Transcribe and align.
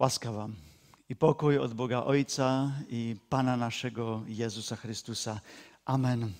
Łaska 0.00 0.32
Wam 0.32 0.54
i 1.08 1.16
pokój 1.16 1.58
od 1.58 1.74
Boga 1.74 2.04
Ojca 2.04 2.72
i 2.88 3.16
Pana 3.28 3.56
naszego 3.56 4.22
Jezusa 4.26 4.76
Chrystusa. 4.76 5.40
Amen. 5.84 6.32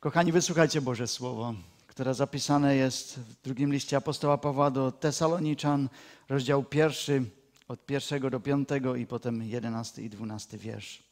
Kochani, 0.00 0.32
wysłuchajcie 0.32 0.80
Boże 0.80 1.06
Słowo, 1.06 1.54
które 1.86 2.14
zapisane 2.14 2.76
jest 2.76 3.18
w 3.18 3.42
drugim 3.42 3.72
liście 3.72 3.96
apostoła 3.96 4.38
Pawła 4.38 4.70
do 4.70 4.92
Tesaloniczan, 4.92 5.88
rozdział 6.28 6.64
pierwszy, 6.64 7.24
od 7.68 7.86
pierwszego 7.86 8.30
do 8.30 8.40
piątego 8.40 8.96
i 8.96 9.06
potem 9.06 9.42
jedenasty 9.42 10.02
i 10.02 10.10
dwunasty 10.10 10.58
wiersz. 10.58 11.02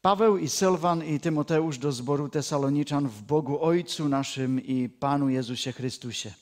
Paweł 0.00 0.38
i 0.38 0.48
Sylwan 0.48 1.04
i 1.04 1.20
Tymoteusz 1.20 1.78
do 1.78 1.92
zboru 1.92 2.28
Tesaloniczan 2.28 3.08
w 3.08 3.22
Bogu 3.22 3.64
Ojcu 3.64 4.08
naszym 4.08 4.60
i 4.60 4.88
Panu 4.88 5.28
Jezusie 5.28 5.72
Chrystusie. 5.72 6.32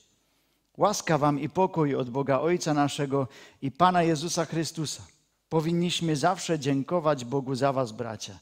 Łaska 0.77 1.17
wam 1.17 1.39
i 1.39 1.49
pokój 1.49 1.95
od 1.95 2.09
Boga 2.09 2.39
Ojca 2.39 2.73
naszego 2.73 3.27
i 3.61 3.71
Pana 3.71 4.03
Jezusa 4.03 4.45
Chrystusa. 4.45 5.03
Powinniśmy 5.49 6.15
zawsze 6.15 6.59
dziękować 6.59 7.25
Bogu 7.25 7.55
za 7.55 7.73
was, 7.73 7.91
bracia. 7.91 8.39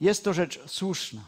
Jest 0.00 0.24
to 0.24 0.32
rzecz 0.32 0.60
słuszna. 0.66 1.20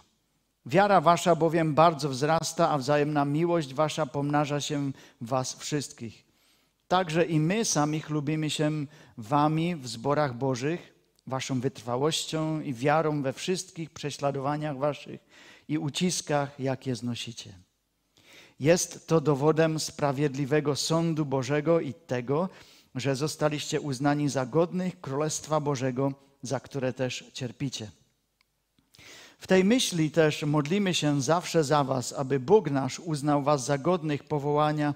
Wiara 0.66 1.00
wasza 1.00 1.36
bowiem 1.36 1.74
bardzo 1.74 2.08
wzrasta, 2.08 2.70
a 2.70 2.78
wzajemna 2.78 3.24
miłość 3.24 3.74
wasza 3.74 4.06
pomnaża 4.06 4.60
się 4.60 4.92
w 5.20 5.26
was 5.26 5.54
wszystkich. 5.54 6.24
Także 6.88 7.24
i 7.24 7.40
my 7.40 7.64
sami 7.64 8.00
chlubimy 8.00 8.50
się 8.50 8.70
wami 9.18 9.76
w 9.76 9.88
zborach 9.88 10.34
bożych, 10.34 10.94
waszą 11.26 11.60
wytrwałością 11.60 12.60
i 12.60 12.74
wiarą 12.74 13.22
we 13.22 13.32
wszystkich 13.32 13.90
prześladowaniach 13.90 14.78
waszych 14.78 15.20
i 15.68 15.78
uciskach, 15.78 16.60
jakie 16.60 16.96
znosicie. 16.96 17.54
Jest 18.62 19.06
to 19.06 19.20
dowodem 19.20 19.80
sprawiedliwego 19.80 20.76
sądu 20.76 21.24
Bożego 21.26 21.80
i 21.80 21.94
tego, 21.94 22.48
że 22.94 23.16
zostaliście 23.16 23.80
uznani 23.80 24.28
za 24.28 24.46
godnych 24.46 25.00
Królestwa 25.00 25.60
Bożego, 25.60 26.12
za 26.42 26.60
które 26.60 26.92
też 26.92 27.24
cierpicie. 27.32 27.90
W 29.38 29.46
tej 29.46 29.64
myśli 29.64 30.10
też 30.10 30.42
modlimy 30.42 30.94
się 30.94 31.22
zawsze 31.22 31.64
za 31.64 31.84
Was, 31.84 32.12
aby 32.12 32.40
Bóg 32.40 32.70
nasz 32.70 33.00
uznał 33.00 33.42
Was 33.42 33.64
za 33.64 33.78
godnych 33.78 34.24
powołania 34.24 34.94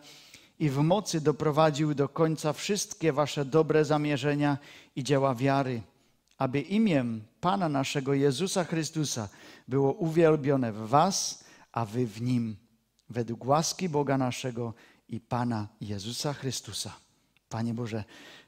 i 0.58 0.70
w 0.70 0.78
mocy 0.78 1.20
doprowadził 1.20 1.95
do 1.95 2.08
końca 2.08 2.53
wszystkie 2.53 3.12
Wasze 3.12 3.45
dobre 3.45 3.84
zamierzenia 3.84 4.58
i 4.97 5.05
dzieła 5.05 5.34
wiary, 5.34 5.83
aby 6.39 6.61
imię 6.61 7.05
Pana 7.41 7.69
naszego 7.69 8.14
Jezusa 8.14 8.64
Chrystusa 8.64 9.28
było 9.69 9.92
uwielbione 9.92 10.73
w 10.73 10.89
Was, 10.89 11.45
a 11.73 11.84
Wy 11.84 12.06
w 12.06 12.23
Nim 12.23 12.66
według 13.11 13.47
łaski 13.47 13.89
Boga 13.89 14.19
naszego 14.19 14.75
i 15.09 15.21
Pana 15.21 15.69
Jezusa 15.81 16.33
Chrystusa. 16.33 16.93
Panie 17.48 17.75
Boże, 17.75 18.05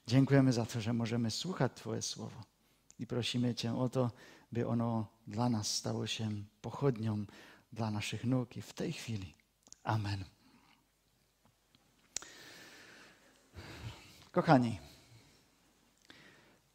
dziękujemy 0.06 0.52
za 0.52 0.66
to, 0.66 0.80
że 0.80 0.92
możemy 0.92 1.30
słuchać 1.30 1.72
Twoje 1.74 2.02
słowo 2.02 2.42
i 2.98 3.06
prosimy 3.06 3.54
Cię 3.54 3.78
o 3.78 3.88
to, 3.88 4.10
by 4.52 4.68
ono 4.68 5.06
dla 5.26 5.48
nas 5.48 5.74
stało 5.74 6.06
się 6.06 6.30
pochodnią 6.62 7.24
dla 7.72 7.90
naszych 7.90 8.24
nóg 8.24 8.56
i 8.56 8.62
w 8.62 8.72
tej 8.72 8.92
chwili. 8.92 9.34
Amen. 9.84 10.24
Kochani, 14.32 14.78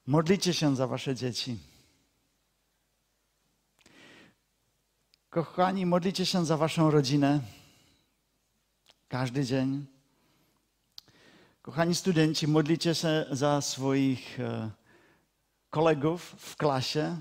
modlicie 0.08 0.54
się 0.54 0.76
za 0.76 0.88
Wasze 0.88 1.16
dzieci. 1.16 1.60
Kochani, 5.30 5.86
modlicie 5.86 6.26
się 6.26 6.46
za 6.46 6.58
Waszą 6.58 6.92
rodzinę 6.92 7.40
każdy 9.14 9.46
dzień. 9.46 9.86
Kochani 11.62 11.96
studenci, 11.96 12.48
modlicie 12.48 12.96
się 12.96 13.26
za 13.32 13.62
swoich 13.62 14.40
e, 14.40 14.72
kolegów 15.70 16.36
w 16.38 16.56
klasie. 16.58 17.18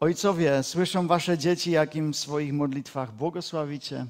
Ojcowie, 0.00 0.62
słyszą 0.62 1.06
wasze 1.06 1.38
dzieci, 1.38 1.70
jakim 1.70 2.12
w 2.12 2.16
swoich 2.16 2.52
modlitwach 2.52 3.12
błogosławicie. 3.12 4.06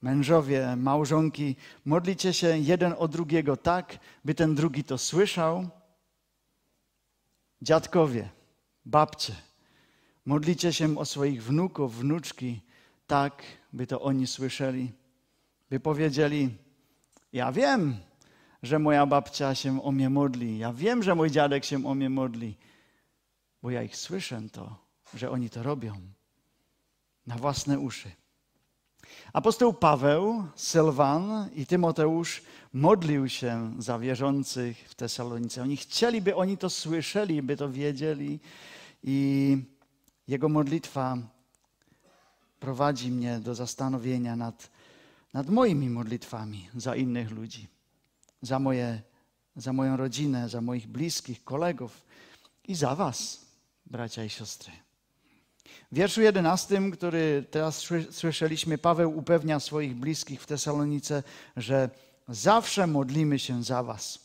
Mężowie, 0.00 0.76
małżonki, 0.76 1.56
modlicie 1.84 2.32
się 2.32 2.58
jeden 2.58 2.94
o 2.98 3.08
drugiego 3.08 3.56
tak, 3.56 3.98
by 4.24 4.34
ten 4.34 4.54
drugi 4.54 4.84
to 4.84 4.98
słyszał. 4.98 5.68
Dziadkowie, 7.62 8.28
babcie, 8.84 9.34
modlicie 10.26 10.72
się 10.72 10.98
o 10.98 11.04
swoich 11.04 11.44
wnuków, 11.44 11.98
wnuczki, 11.98 12.60
tak, 13.06 13.61
by 13.72 13.86
to 13.86 14.00
oni 14.00 14.26
słyszeli, 14.26 14.92
by 15.70 15.80
powiedzieli: 15.80 16.54
Ja 17.32 17.52
wiem, 17.52 17.96
że 18.62 18.78
moja 18.78 19.06
babcia 19.06 19.54
się 19.54 19.82
o 19.82 19.92
mnie 19.92 20.10
modli, 20.10 20.58
ja 20.58 20.72
wiem, 20.72 21.02
że 21.02 21.14
mój 21.14 21.30
dziadek 21.30 21.64
się 21.64 21.86
o 21.86 21.94
mnie 21.94 22.10
modli, 22.10 22.56
bo 23.62 23.70
ja 23.70 23.82
ich 23.82 23.96
słyszę 23.96 24.42
to, 24.52 24.76
że 25.14 25.30
oni 25.30 25.50
to 25.50 25.62
robią 25.62 25.94
na 27.26 27.36
własne 27.36 27.78
uszy. 27.78 28.10
Apostoł 29.32 29.72
Paweł, 29.72 30.44
Sylwan 30.54 31.48
i 31.54 31.66
Tymoteusz 31.66 32.42
modlił 32.72 33.28
się 33.28 33.74
za 33.78 33.98
wierzących 33.98 34.88
w 34.88 34.94
Tesalonice. 34.94 35.62
Oni 35.62 35.76
chcieli, 35.76 36.20
by 36.20 36.36
oni 36.36 36.58
to 36.58 36.70
słyszeli, 36.70 37.42
by 37.42 37.56
to 37.56 37.70
wiedzieli 37.70 38.40
i 39.02 39.56
jego 40.28 40.48
modlitwa 40.48 41.16
prowadzi 42.62 43.10
mnie 43.10 43.40
do 43.40 43.54
zastanowienia 43.54 44.36
nad, 44.36 44.70
nad 45.32 45.50
moimi 45.50 45.90
modlitwami 45.90 46.68
za 46.76 46.96
innych 46.96 47.30
ludzi, 47.30 47.68
za, 48.42 48.58
moje, 48.58 49.02
za 49.56 49.72
moją 49.72 49.96
rodzinę, 49.96 50.48
za 50.48 50.60
moich 50.60 50.86
bliskich, 50.86 51.44
kolegów 51.44 52.04
i 52.64 52.74
za 52.74 52.94
Was, 52.94 53.46
bracia 53.86 54.24
i 54.24 54.30
siostry. 54.30 54.72
W 55.92 55.94
wierszu 55.94 56.22
jedenastym, 56.22 56.90
który 56.90 57.44
teraz 57.50 57.86
słyszeliśmy, 58.10 58.78
Paweł 58.78 59.18
upewnia 59.18 59.60
swoich 59.60 59.94
bliskich 59.96 60.42
w 60.42 60.46
Tesalonice, 60.46 61.22
że 61.56 61.90
zawsze 62.28 62.86
modlimy 62.86 63.38
się 63.38 63.62
za 63.62 63.82
Was. 63.82 64.18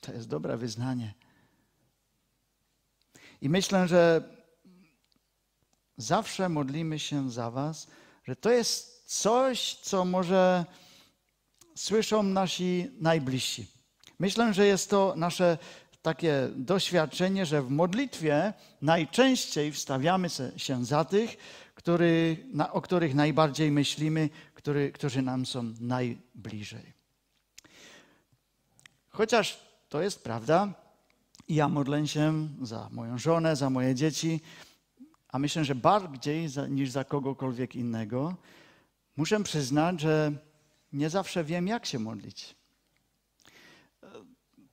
To 0.00 0.12
jest 0.12 0.28
dobre 0.28 0.56
wyznanie. 0.56 1.14
I 3.40 3.48
myślę, 3.48 3.88
że 3.88 4.33
zawsze 5.96 6.48
modlimy 6.48 6.98
się 6.98 7.30
za 7.30 7.50
Was, 7.50 7.86
że 8.24 8.36
to 8.36 8.50
jest 8.50 9.04
coś, 9.06 9.74
co 9.74 10.04
może 10.04 10.64
słyszą 11.74 12.22
nasi 12.22 12.90
najbliżsi. 13.00 13.66
Myślę, 14.18 14.54
że 14.54 14.66
jest 14.66 14.90
to 14.90 15.14
nasze 15.16 15.58
takie 16.02 16.48
doświadczenie, 16.56 17.46
że 17.46 17.62
w 17.62 17.70
modlitwie 17.70 18.52
najczęściej 18.82 19.72
wstawiamy 19.72 20.28
się 20.56 20.84
za 20.84 21.04
tych, 21.04 21.36
który, 21.74 22.36
na, 22.52 22.72
o 22.72 22.80
których 22.80 23.14
najbardziej 23.14 23.70
myślimy, 23.70 24.30
który, 24.54 24.92
którzy 24.92 25.22
nam 25.22 25.46
są 25.46 25.74
najbliżej. 25.80 26.92
Chociaż 29.08 29.60
to 29.88 30.02
jest 30.02 30.24
prawda, 30.24 30.74
ja 31.48 31.68
modlę 31.68 32.06
się 32.06 32.48
za 32.62 32.88
moją 32.92 33.18
żonę, 33.18 33.56
za 33.56 33.70
moje 33.70 33.94
dzieci, 33.94 34.40
a 35.34 35.38
myślę, 35.38 35.64
że 35.64 35.74
bardziej 35.74 36.48
niż 36.68 36.90
za 36.90 37.04
kogokolwiek 37.04 37.76
innego, 37.76 38.36
muszę 39.16 39.42
przyznać, 39.42 40.00
że 40.00 40.32
nie 40.92 41.10
zawsze 41.10 41.44
wiem, 41.44 41.66
jak 41.66 41.86
się 41.86 41.98
modlić. 41.98 42.54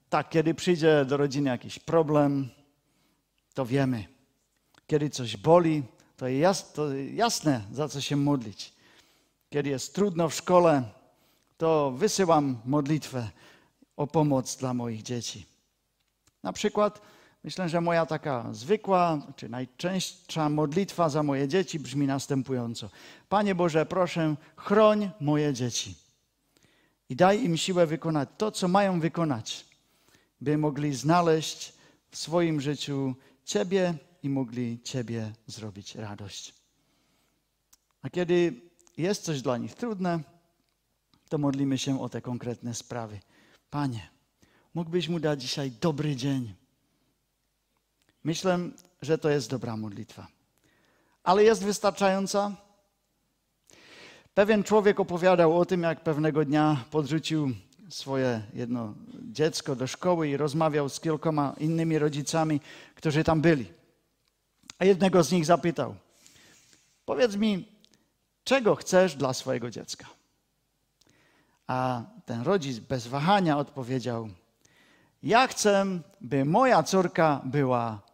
Tak, 0.10 0.30
kiedy 0.30 0.54
przyjdzie 0.54 1.06
do 1.06 1.18
rodziny 1.18 1.50
jakiś 1.50 1.80
problem, 1.80 2.50
to 3.54 3.66
wiemy. 3.66 4.06
Kiedy 4.88 5.10
coś 5.10 5.38
boli, 5.38 5.84
to 6.18 6.28
jest 6.28 6.82
jasne, 7.14 7.66
za 7.72 7.88
co 7.88 8.02
się 8.02 8.16
modlić. 8.16 8.74
Kiedy 9.50 9.70
jest 9.70 9.96
trudno 9.96 10.30
w 10.30 10.36
szkole, 10.36 10.84
to 11.58 11.92
wysyłam 11.92 12.62
modlitwę 12.66 13.30
o 13.98 14.08
pomoc 14.08 14.58
dla 14.58 14.74
moich 14.74 15.02
dzieci. 15.02 15.46
Na 16.44 16.54
przykład 16.54 17.02
Myślę, 17.44 17.70
że 17.70 17.82
moja 17.82 18.06
taka 18.06 18.54
zwykła, 18.54 19.28
czy 19.36 19.50
najczęstsza 19.50 20.50
modlitwa 20.50 21.10
za 21.10 21.24
moje 21.24 21.48
dzieci 21.48 21.80
brzmi 21.80 22.08
następująco. 22.08 22.90
Panie 23.30 23.56
Boże, 23.56 23.86
proszę, 23.86 24.36
chroń 24.56 25.10
moje 25.20 25.54
dzieci 25.54 25.96
i 27.10 27.16
daj 27.16 27.44
im 27.44 27.58
siłę 27.58 27.88
wykonać 27.88 28.30
to, 28.38 28.52
co 28.52 28.68
mają 28.68 29.00
wykonać, 29.00 29.66
by 30.42 30.58
mogli 30.58 30.96
znaleźć 30.96 31.74
w 32.12 32.18
swoim 32.18 32.62
życiu 32.62 33.16
Ciebie 33.46 33.94
i 34.24 34.30
mogli 34.30 34.80
Ciebie 34.84 35.32
zrobić 35.48 35.96
radość. 35.96 36.54
A 38.02 38.10
kiedy 38.10 38.62
jest 38.98 39.24
coś 39.24 39.42
dla 39.42 39.58
nich 39.58 39.76
trudne, 39.76 40.20
to 41.30 41.38
modlimy 41.38 41.78
się 41.78 42.02
o 42.02 42.10
te 42.10 42.22
konkretne 42.22 42.74
sprawy. 42.74 43.20
Panie, 43.70 44.10
mógłbyś 44.74 45.10
mu 45.10 45.20
dać 45.20 45.42
dzisiaj 45.42 45.72
dobry 45.72 46.16
dzień 46.16 46.61
Myślę, 48.24 48.60
że 49.02 49.18
to 49.18 49.30
jest 49.30 49.50
dobra 49.50 49.78
modlitwa. 49.78 50.28
Ale 51.24 51.44
jest 51.44 51.64
wystarczająca? 51.64 52.56
Pewien 54.34 54.64
człowiek 54.64 55.00
opowiadał 55.00 55.60
o 55.60 55.66
tym, 55.66 55.84
jak 55.84 56.04
pewnego 56.04 56.46
dnia 56.46 56.86
podrzucił 56.92 57.52
swoje 57.90 58.42
jedno 58.54 58.94
dziecko 59.32 59.76
do 59.76 59.88
szkoły 59.88 60.30
i 60.30 60.38
rozmawiał 60.38 60.90
z 60.90 61.00
kilkoma 61.00 61.56
innymi 61.60 62.00
rodzicami, 62.00 62.62
którzy 62.96 63.24
tam 63.24 63.42
byli. 63.42 63.66
A 64.80 64.86
jednego 64.86 65.24
z 65.24 65.32
nich 65.32 65.46
zapytał: 65.46 65.96
Powiedz 67.06 67.36
mi, 67.36 67.68
czego 68.44 68.76
chcesz 68.76 69.16
dla 69.16 69.34
swojego 69.34 69.70
dziecka? 69.70 70.06
A 71.68 72.04
ten 72.26 72.42
rodzic 72.42 72.80
bez 72.80 73.08
wahania 73.08 73.58
odpowiedział: 73.58 74.30
Ja 75.24 75.48
chcę, 75.48 75.86
by 76.22 76.46
moja 76.46 76.84
córka 76.84 77.42
była? 77.46 78.11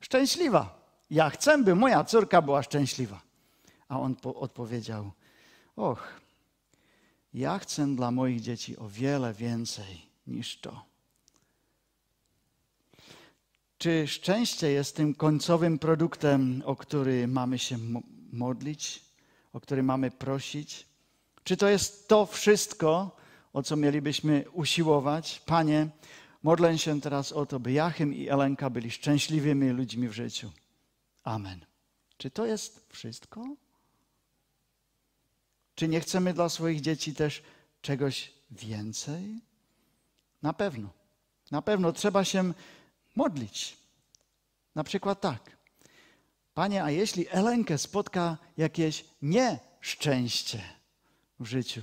Szczęśliwa. 0.00 0.86
Ja 1.10 1.30
chcę, 1.30 1.58
by 1.58 1.74
moja 1.74 2.04
córka 2.04 2.42
była 2.42 2.62
szczęśliwa. 2.62 3.20
A 3.88 4.00
on 4.00 4.16
odpowiedział: 4.22 5.10
Och, 5.76 6.20
ja 7.34 7.58
chcę 7.58 7.86
dla 7.96 8.10
moich 8.10 8.40
dzieci 8.40 8.76
o 8.76 8.88
wiele 8.88 9.34
więcej 9.34 10.06
niż 10.26 10.60
to. 10.60 10.84
Czy 13.78 14.08
szczęście 14.08 14.70
jest 14.70 14.96
tym 14.96 15.14
końcowym 15.14 15.78
produktem, 15.78 16.62
o 16.64 16.76
który 16.76 17.28
mamy 17.28 17.58
się 17.58 17.78
modlić, 18.32 19.04
o 19.52 19.60
który 19.60 19.82
mamy 19.82 20.10
prosić? 20.10 20.86
Czy 21.44 21.56
to 21.56 21.68
jest 21.68 22.08
to 22.08 22.26
wszystko, 22.26 23.16
o 23.52 23.62
co 23.62 23.76
mielibyśmy 23.76 24.44
usiłować? 24.52 25.42
Panie, 25.46 25.88
modlę 26.46 26.78
się 26.78 27.00
teraz 27.00 27.32
o 27.32 27.46
to, 27.46 27.60
by 27.60 27.72
Jachym 27.72 28.14
i 28.14 28.28
Elenka 28.28 28.70
byli 28.70 28.90
szczęśliwymi 28.90 29.70
ludźmi 29.70 30.08
w 30.08 30.12
życiu. 30.12 30.52
Amen. 31.24 31.66
Czy 32.16 32.30
to 32.30 32.46
jest 32.46 32.86
wszystko? 32.88 33.56
Czy 35.74 35.88
nie 35.88 36.00
chcemy 36.00 36.34
dla 36.34 36.48
swoich 36.48 36.80
dzieci 36.80 37.14
też 37.14 37.42
czegoś 37.82 38.32
więcej? 38.50 39.40
Na 40.42 40.52
pewno. 40.52 40.88
Na 41.50 41.62
pewno 41.62 41.92
trzeba 41.92 42.24
się 42.24 42.52
modlić. 43.16 43.76
Na 44.74 44.84
przykład 44.84 45.20
tak. 45.20 45.56
Panie, 46.54 46.84
a 46.84 46.90
jeśli 46.90 47.28
Elenkę 47.28 47.78
spotka 47.78 48.38
jakieś 48.56 49.04
nieszczęście 49.22 50.62
w 51.40 51.46
życiu, 51.46 51.82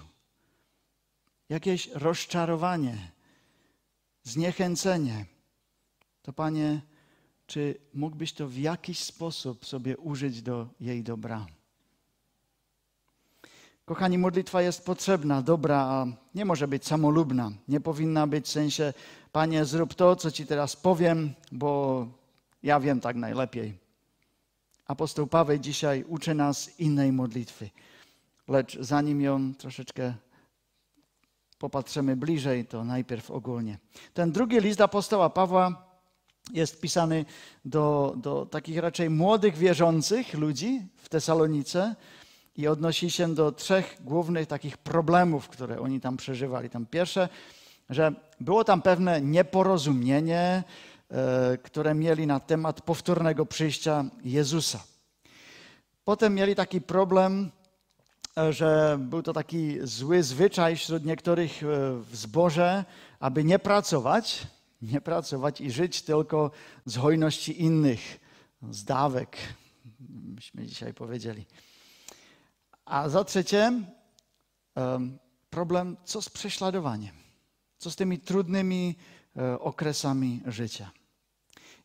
jakieś 1.50 1.88
rozczarowanie, 1.88 3.13
zniechęcenie, 4.24 5.26
to 6.22 6.34
Panie, 6.34 6.82
czy 7.48 7.76
mógłbyś 7.94 8.34
to 8.34 8.48
w 8.48 8.58
jakiś 8.58 9.00
sposób 9.00 9.66
sobie 9.66 9.98
użyć 9.98 10.42
do 10.42 10.68
jej 10.80 11.04
dobra? 11.04 11.46
Kochani, 13.86 14.18
modlitwa 14.18 14.62
jest 14.62 14.86
potrzebna, 14.86 15.42
dobra, 15.42 15.78
a 15.78 16.06
nie 16.36 16.46
może 16.46 16.68
być 16.68 16.86
samolubna. 16.86 17.52
Nie 17.68 17.82
powinna 17.82 18.28
być 18.28 18.46
w 18.46 18.50
sensie, 18.50 18.94
Panie, 19.32 19.66
zrób 19.66 19.94
to, 19.94 20.16
co 20.16 20.32
Ci 20.32 20.46
teraz 20.46 20.76
powiem, 20.76 21.34
bo 21.52 22.08
ja 22.64 22.80
wiem 22.80 23.00
tak 23.00 23.16
najlepiej. 23.16 23.78
Apostoł 24.86 25.28
Paweł 25.28 25.58
dzisiaj 25.58 26.04
uczy 26.08 26.34
nas 26.34 26.80
innej 26.80 27.12
modlitwy. 27.12 27.70
Lecz 28.48 28.78
zanim 28.80 29.22
ją 29.22 29.54
troszeczkę 29.54 30.14
popatrzymy 31.64 32.16
bliżej, 32.16 32.66
to 32.66 32.84
najpierw 32.84 33.32
ogólnie. 33.32 33.78
Ten 34.14 34.32
drugi 34.32 34.60
list 34.60 34.82
apostoła 34.82 35.30
Pawła 35.30 35.86
jest 36.54 36.82
pisany 36.82 37.26
do, 37.66 38.14
do 38.18 38.46
takich 38.46 38.78
raczej 38.78 39.10
młodych 39.10 39.58
wierzących 39.58 40.34
ludzi 40.34 40.88
w 40.96 41.10
Tesalonice 41.10 41.96
i 42.56 42.68
odnosi 42.68 43.12
się 43.12 43.36
do 43.36 43.52
trzech 43.52 43.98
głównych 44.02 44.48
takich 44.48 44.78
problemów, 44.78 45.50
które 45.50 45.80
oni 45.80 46.00
tam 46.00 46.18
przeżywali. 46.18 46.70
Tam 46.70 46.86
pierwsze, 46.86 47.30
że 47.90 48.14
było 48.40 48.64
tam 48.64 48.82
pewne 48.82 49.22
nieporozumienie, 49.22 50.64
e, 51.12 51.58
które 51.58 51.94
mieli 51.94 52.28
na 52.28 52.40
temat 52.40 52.82
powtórnego 52.82 53.46
przyjścia 53.46 54.06
Jezusa. 54.24 54.84
Potem 56.04 56.36
mieli 56.36 56.56
taki 56.56 56.82
problem, 56.82 57.52
że 58.50 58.98
był 59.00 59.24
to 59.24 59.34
taki 59.34 59.78
zły 59.84 60.24
zwyczaj 60.24 60.76
wśród 60.76 61.06
niektórych 61.06 61.64
e, 61.64 61.66
w 62.12 62.16
aby 63.20 63.44
nie 63.44 63.60
pracować, 63.60 64.48
nie 64.82 65.02
pracować 65.02 65.62
i 65.62 65.72
żyć 65.72 66.02
tylko 66.02 66.52
z 66.86 66.98
hojności 66.98 67.62
innych, 67.62 68.20
z 68.72 68.84
dawek, 68.84 69.38
byśmy 70.00 70.66
dzisiaj 70.66 70.94
powiedzieli. 70.94 71.46
A 72.86 73.10
za 73.10 73.24
trzecie, 73.24 73.72
problem, 75.50 75.98
co 76.04 76.22
z 76.22 76.30
prześladowaniem, 76.30 77.16
co 77.78 77.92
z 77.92 77.96
tymi 77.96 78.20
trudnymi 78.20 78.96
e, 79.38 79.60
okresami 79.60 80.42
życia. 80.46 80.92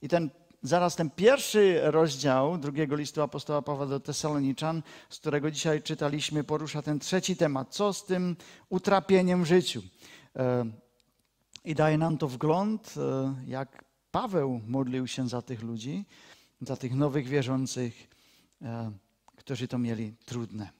I 0.02 0.08
ten, 0.08 0.30
zaraz 0.62 0.96
ten 0.96 1.10
pierwszy 1.10 1.80
rozdział 1.82 2.58
drugiego 2.58 2.96
listu 2.96 3.22
apostoła 3.22 3.62
Pawła 3.62 3.86
do 3.86 4.00
Tesaloniczan, 4.00 4.82
z 5.10 5.18
którego 5.18 5.50
dzisiaj 5.50 5.82
czytaliśmy, 5.82 6.44
porusza 6.44 6.82
ten 6.82 6.98
trzeci 6.98 7.36
temat. 7.36 7.74
Co 7.74 7.92
z 7.92 8.04
tym 8.04 8.36
utrapieniem 8.68 9.44
w 9.44 9.46
życiu? 9.46 9.82
E, 10.36 10.64
I 11.64 11.74
daje 11.74 11.98
nam 11.98 12.18
to 12.18 12.28
wgląd, 12.28 12.94
e, 12.96 13.34
jak 13.46 13.84
Paweł 14.10 14.60
modlił 14.66 15.06
się 15.06 15.28
za 15.28 15.42
tych 15.42 15.62
ludzi, 15.62 16.04
za 16.60 16.76
tych 16.76 16.94
nowych 16.94 17.28
wierzących, 17.28 18.08
którzy 19.36 19.68
to 19.68 19.78
mieli 19.78 20.14
trudne. 20.24 20.70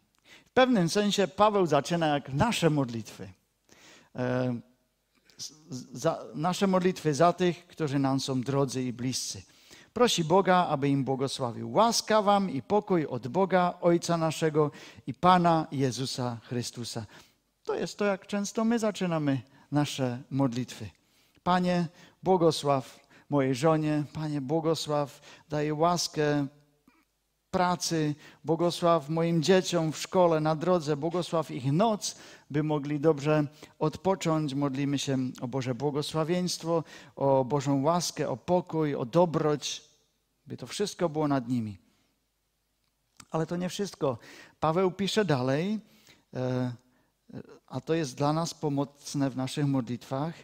W 0.47 0.51
pewnym 0.51 0.89
sensie 0.89 1.29
Paweł 1.29 1.67
zaczyna 1.67 2.07
jak 2.07 2.33
nasze 2.33 2.71
modlitwy. 2.71 3.33
E, 4.17 4.61
za, 5.93 6.25
nasze 6.35 6.67
modlitwy 6.67 7.15
za 7.15 7.33
tych, 7.33 7.67
którzy 7.67 7.99
nam 7.99 8.21
są 8.21 8.41
drodzy 8.41 8.83
i 8.83 8.93
bliscy. 8.93 9.43
Prosi 9.99 10.25
Boga, 10.25 10.67
aby 10.67 10.89
im 10.89 11.05
błogosławił. 11.05 11.73
Łaska 11.73 12.23
wam 12.23 12.51
i 12.51 12.63
pokój 12.63 13.07
od 13.07 13.29
Boga, 13.29 13.75
Ojca 13.81 14.17
naszego 14.17 14.71
i 15.07 15.15
Pana 15.15 15.67
Jezusa 15.73 16.39
Chrystusa. 16.43 17.07
To 17.65 17.75
jest 17.75 17.99
to, 17.99 18.05
jak 18.05 18.27
często 18.27 18.65
my 18.65 18.79
zaczynamy 18.79 19.41
nasze 19.73 20.23
modlitwy. 20.31 20.91
Panie, 21.43 21.89
błogosław 22.23 23.01
mojej 23.31 23.55
żonie, 23.55 24.05
Panie, 24.13 24.41
błogosław, 24.41 25.21
daj 25.49 25.73
łaskę, 25.73 26.47
pracy, 27.51 28.15
błogosław 28.45 29.09
moim 29.09 29.43
dzieciom 29.43 29.93
w 29.93 29.99
szkole, 29.99 30.41
na 30.41 30.57
drodze, 30.57 30.97
błogosław 30.97 31.51
ich 31.51 31.73
noc, 31.73 32.17
by 32.51 32.63
mogli 32.63 33.01
dobrze 33.01 33.47
odpocząć. 33.79 34.55
Modlimy 34.55 34.99
się 34.99 35.19
o 35.41 35.49
Boże 35.49 35.75
błogosławieństwo, 35.75 36.85
o 37.17 37.45
Bożą 37.45 37.83
łaskę, 37.83 38.29
o 38.29 38.37
pokój, 38.37 38.95
o 38.95 39.05
dobroć, 39.05 39.88
by 40.49 40.57
to 40.57 40.67
wszystko 40.67 41.09
było 41.09 41.29
nad 41.29 41.49
nimi. 41.49 41.79
Ale 43.31 43.47
to 43.47 43.57
nie 43.57 43.69
wszystko. 43.69 44.19
Paweł 44.61 44.91
pisze 44.91 45.25
dalej, 45.25 45.81
e, 46.35 46.73
a 47.67 47.81
to 47.81 47.95
jest 47.95 48.17
dla 48.17 48.33
nas 48.33 48.55
pomocne 48.55 49.31
w 49.31 49.37
naszych 49.37 49.67
modlitwach, 49.67 50.35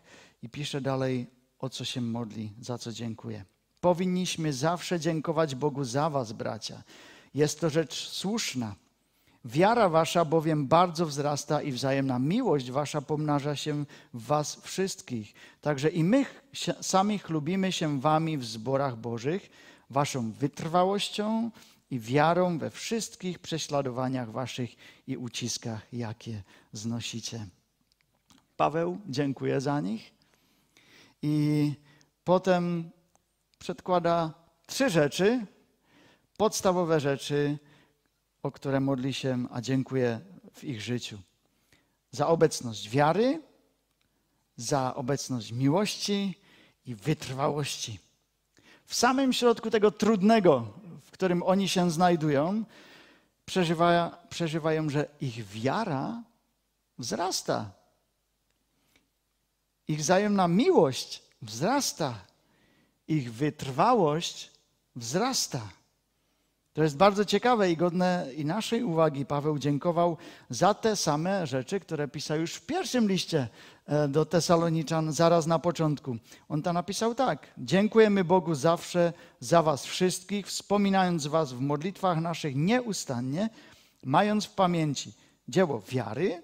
i 0.43 0.49
pisze 0.49 0.81
dalej, 0.81 1.27
o 1.59 1.69
co 1.69 1.85
się 1.85 2.01
modli, 2.01 2.53
za 2.61 2.79
co 2.79 2.93
dziękuję. 2.93 3.45
Powinniśmy 3.81 4.53
zawsze 4.53 5.01
dziękować 5.01 5.55
Bogu 5.55 5.85
za 5.85 6.11
Was, 6.11 6.33
bracia. 6.33 6.83
Jest 7.35 7.61
to 7.61 7.71
rzecz 7.71 8.09
słuszna. 8.09 8.75
Wiara 9.45 9.89
Wasza 9.89 10.25
bowiem 10.25 10.67
bardzo 10.67 11.07
wzrasta 11.07 11.63
i 11.63 11.73
wzajemna 11.73 12.19
miłość 12.19 12.71
Wasza 12.71 13.01
pomnaża 13.01 13.57
się 13.57 13.85
w 14.15 14.27
Was 14.27 14.61
wszystkich. 14.63 15.35
Także 15.61 15.89
i 15.89 16.05
my 16.05 16.27
sami 16.81 17.19
chlubimy 17.19 17.73
się 17.73 18.01
Wami 18.01 18.39
w 18.39 18.45
zborach 18.45 18.97
Bożych, 18.97 19.51
Waszą 19.91 20.33
wytrwałością 20.33 21.51
i 21.91 22.01
wiarą 22.01 22.59
we 22.59 22.71
wszystkich 22.71 23.39
prześladowaniach 23.39 24.31
Waszych 24.31 24.71
i 25.07 25.17
uciskach, 25.17 25.93
jakie 25.93 26.43
znosicie. 26.73 27.47
Paweł 28.57 28.99
dziękuję 29.07 29.61
za 29.61 29.81
nich. 29.81 30.15
I 31.23 31.73
potem 32.25 32.91
przedkłada 33.59 34.35
trzy 34.67 34.91
rzeczy, 34.91 35.47
podstawowe 36.37 37.01
rzeczy, 37.01 37.59
o 38.43 38.53
które 38.53 38.81
modli 38.81 39.15
się, 39.15 39.47
a 39.51 39.61
dziękuję 39.61 40.21
w 40.53 40.65
ich 40.65 40.81
życiu. 40.81 41.19
Za 42.11 42.27
obecność 42.27 42.91
wiary, 42.91 43.43
za 44.57 44.95
obecność 44.95 45.53
miłości 45.53 46.35
i 46.87 46.95
wytrwałości. 46.95 47.99
W 48.87 48.95
samym 48.95 49.33
środku 49.33 49.71
tego 49.71 49.91
trudnego, 49.91 50.67
w 51.03 51.11
którym 51.11 51.43
oni 51.43 51.69
się 51.69 51.91
znajdują, 51.91 52.65
przeżywają, 53.45 54.11
przeżywają 54.29 54.91
że 54.91 55.09
ich 55.21 55.47
wiara 55.47 56.23
wzrasta. 56.99 57.71
Ich 59.89 59.99
wzajemna 59.99 60.49
miłość 60.49 61.23
wzrasta 61.43 62.15
ich 63.09 63.33
wytrwałość 63.33 64.51
wzrasta. 64.97 65.61
To 66.73 66.83
jest 66.83 66.97
bardzo 66.97 67.25
ciekawe 67.25 67.71
i 67.71 67.77
godne 67.77 68.27
i 68.37 68.45
naszej 68.45 68.83
uwagi. 68.85 69.27
Paweł 69.27 69.59
dziękował 69.59 70.17
za 70.51 70.75
te 70.75 70.97
same 70.97 71.47
rzeczy, 71.47 71.81
które 71.81 72.09
pisał 72.09 72.41
już 72.41 72.55
w 72.55 72.67
pierwszym 72.67 73.09
liście 73.09 73.49
do 74.09 74.25
Tesaloniczan, 74.25 75.13
zaraz 75.13 75.47
na 75.47 75.59
początku. 75.59 76.17
On 76.49 76.63
tam 76.63 76.75
napisał 76.75 77.15
tak: 77.15 77.47
Dziękujemy 77.59 78.25
Bogu 78.25 78.55
zawsze 78.55 79.13
za 79.41 79.63
Was 79.63 79.87
wszystkich, 79.87 80.47
wspominając 80.47 81.27
Was 81.27 81.53
w 81.53 81.61
modlitwach 81.61 82.21
naszych 82.21 82.57
nieustannie, 82.57 83.49
mając 84.05 84.45
w 84.45 84.55
pamięci 84.55 85.13
dzieło 85.49 85.83
wiary, 85.89 86.43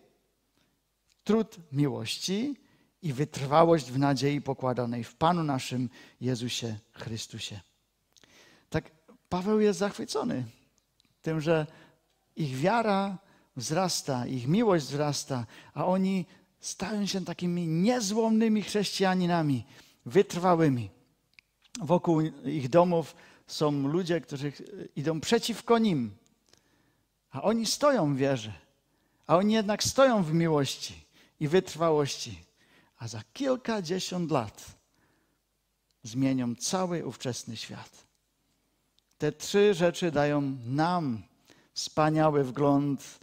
trud 1.25 1.56
miłości 1.73 2.56
i 3.02 3.12
wytrwałość 3.12 3.90
w 3.90 3.99
nadziei 3.99 4.40
pokładanej 4.40 5.04
w 5.04 5.14
Panu 5.14 5.42
naszym 5.42 5.90
Jezusie 6.20 6.78
Chrystusie. 6.92 7.61
Tak 8.70 8.90
Paweł 9.28 9.61
jest 9.61 9.78
zachwycony 9.78 10.44
tym, 11.23 11.40
że 11.40 11.66
ich 12.37 12.56
wiara 12.56 13.18
wzrasta, 13.56 14.26
ich 14.26 14.49
miłość 14.49 14.85
wzrasta, 14.85 15.47
a 15.75 15.87
oni 15.87 16.26
stają 16.60 17.06
się 17.06 17.24
takimi 17.24 17.66
niezłomnymi 17.66 18.62
chrześcijaninami, 18.62 19.64
wytrwałymi. 20.06 20.90
Wokół 21.80 22.20
ich 22.44 22.68
domów 22.68 23.16
są 23.46 23.88
ludzie, 23.88 24.20
którzy 24.20 24.52
idą 24.96 25.20
przeciwko 25.20 25.78
nim, 25.78 26.16
a 27.30 27.42
oni 27.42 27.66
stoją 27.66 28.14
w 28.14 28.16
wierze, 28.16 28.52
a 29.26 29.36
oni 29.36 29.54
jednak 29.54 29.82
stoją 29.82 30.22
w 30.22 30.32
miłości 30.32 31.04
i 31.40 31.48
wytrwałości, 31.48 32.44
a 32.98 33.08
za 33.08 33.22
kilkadziesiąt 33.32 34.30
lat 34.30 34.66
zmienią 36.02 36.54
cały 36.56 37.06
ówczesny 37.06 37.56
świat. 37.56 38.06
Te 39.18 39.32
trzy 39.32 39.74
rzeczy 39.74 40.10
dają 40.10 40.56
nam 40.66 41.22
wspaniały 41.72 42.44
wgląd 42.44 43.20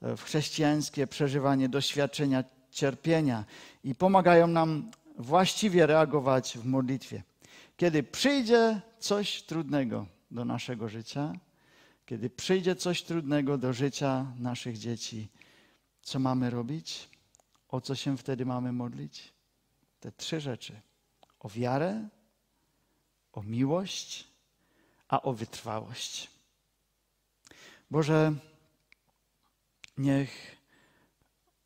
w 0.00 0.22
chrześcijańskie 0.22 1.06
przeżywanie 1.06 1.68
doświadczenia 1.68 2.44
cierpienia 2.70 3.44
i 3.84 3.94
pomagają 3.94 4.46
nam 4.46 4.90
właściwie 5.18 5.86
reagować 5.86 6.58
w 6.58 6.64
modlitwie. 6.64 7.22
Kiedy 7.76 8.02
przyjdzie 8.02 8.80
coś 8.98 9.42
trudnego 9.42 10.06
do 10.30 10.44
naszego 10.44 10.88
życia, 10.88 11.32
kiedy 12.06 12.30
przyjdzie 12.30 12.76
coś 12.76 13.02
trudnego 13.02 13.58
do 13.58 13.72
życia 13.72 14.26
naszych 14.38 14.78
dzieci, 14.78 15.28
co 16.02 16.18
mamy 16.18 16.50
robić? 16.50 17.08
O 17.68 17.80
co 17.80 17.94
się 17.94 18.16
wtedy 18.16 18.46
mamy 18.46 18.72
modlić? 18.72 19.32
Te 20.00 20.12
trzy 20.12 20.40
rzeczy: 20.40 20.80
o 21.40 21.48
wiarę, 21.48 22.08
o 23.32 23.42
miłość 23.42 24.28
a 25.08 25.22
o 25.22 25.32
wytrwałość. 25.32 26.30
Boże, 27.90 28.32
niech 29.98 30.59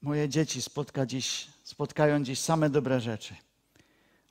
moje 0.04 0.28
dzieci 0.28 0.62
spotka 0.62 1.06
dziś, 1.06 1.46
spotkają 1.62 2.23
dziś 2.23 2.40
same 2.40 2.70
dobre 2.70 3.00
rzeczy, 3.00 3.34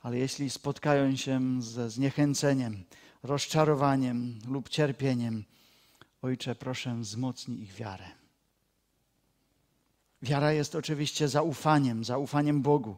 ale 0.02 0.18
jeśli 0.18 0.50
spotkają 0.50 1.16
się 1.16 1.62
ze 1.62 1.90
zniechęceniem, 1.90 2.84
rozczarowaniem 3.22 4.38
lub 4.48 4.68
cierpieniem, 4.68 5.44
Ojcze, 6.22 6.54
proszę, 6.54 6.96
wzmocnij 7.00 7.62
ich 7.62 7.72
wiarę. 7.72 8.04
Wiara 10.22 10.52
jest 10.52 10.74
oczywiście 10.74 11.28
zaufaniem, 11.28 12.04
zaufaniem 12.04 12.62
Bogu. 12.62 12.96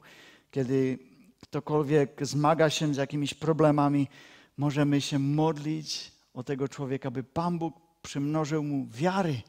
Kiedy 0.50 0.99
ktokolwiek 1.40 2.26
zmaga 2.26 2.71
się 2.71 2.95
z 2.95 2.97
jakimiś 2.97 3.35
problemami, 3.35 4.09
możemy 4.56 5.00
się 5.00 5.18
modlić 5.18 6.12
o 6.35 6.45
tego 6.45 6.68
człowieka, 6.68 7.11
by 7.11 7.23
Pan 7.25 7.59
Bóg 7.59 7.75
przymnożył 8.02 8.62
mu 8.62 8.87
wiary, 8.90 9.42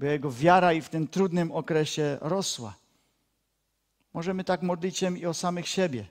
by 0.00 0.06
jego 0.06 0.30
wiara 0.30 0.72
i 0.72 0.80
w 0.80 0.88
tym 0.88 1.08
trudnym 1.08 1.52
okresie 1.52 2.18
rosła. 2.20 2.74
Możemy 4.14 4.44
tak 4.44 4.62
modlić 4.62 4.98
się 4.98 5.18
i 5.18 5.26
o 5.26 5.34
samych 5.34 5.68
siebie. 5.68 6.06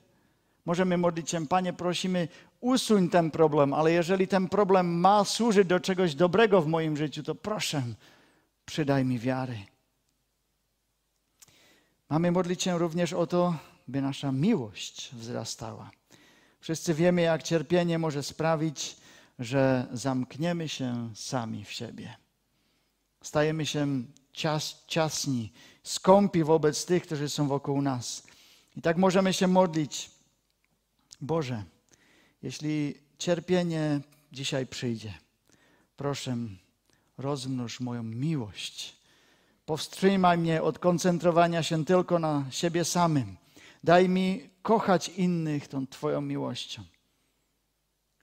Możemy 0.65 0.97
modlić 0.97 1.29
się, 1.29 1.47
Panie, 1.47 1.73
prosimy, 1.73 2.27
usuń 2.61 3.09
ten 3.09 3.31
problem, 3.31 3.73
ale 3.73 3.91
jeżeli 3.91 4.27
ten 4.27 4.49
problem 4.49 4.99
ma 4.99 5.25
służyć 5.25 5.67
do 5.67 5.79
czegoś 5.79 6.15
dobrego 6.15 6.61
w 6.61 6.67
moim 6.67 6.97
życiu, 6.97 7.23
to 7.23 7.35
proszę, 7.35 7.83
przydaj 8.65 9.05
mi 9.05 9.19
wiary. 9.19 9.57
Mamy 12.09 12.31
modlić 12.31 12.63
się 12.63 12.77
również 12.77 13.13
o 13.13 13.27
to, 13.27 13.55
by 13.87 14.01
nasza 14.01 14.31
miłość 14.31 15.09
wzrastała. 15.15 15.91
Wszyscy 16.59 16.93
wiemy, 16.93 17.21
jak 17.21 17.43
cierpienie 17.43 17.99
może 17.99 18.23
sprawić, 18.23 18.97
że 19.39 19.87
zamkniemy 19.93 20.69
się 20.69 21.09
sami 21.15 21.65
w 21.65 21.71
siebie. 21.71 22.28
Stajemy 23.21 23.65
się 23.65 24.03
cias, 24.33 24.83
ciasni, 24.87 25.51
skąpi 25.83 26.43
wobec 26.43 26.85
tych, 26.85 27.03
którzy 27.03 27.29
są 27.29 27.47
wokół 27.47 27.81
nas. 27.81 28.23
I 28.75 28.81
tak 28.81 28.97
możemy 28.97 29.33
się 29.33 29.47
modlić. 29.47 30.11
Boże, 31.21 31.63
jeśli 32.43 32.95
cierpienie 33.17 34.01
dzisiaj 34.31 34.67
przyjdzie, 34.67 35.13
proszę, 35.97 36.37
rozmnóż 37.17 37.79
moją 37.79 38.03
miłość. 38.03 38.95
Powstrzymaj 39.65 40.37
mnie 40.37 40.61
od 40.61 40.79
koncentrowania 40.79 41.63
się 41.63 41.85
tylko 41.85 42.19
na 42.19 42.45
siebie 42.49 42.85
samym. 42.85 43.37
Daj 43.83 44.09
mi 44.09 44.49
kochać 44.61 45.09
innych 45.09 45.67
tą 45.67 45.87
Twoją 45.87 46.21
miłością. 46.21 46.83